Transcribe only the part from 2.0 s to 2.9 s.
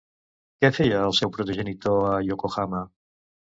a Yokohama?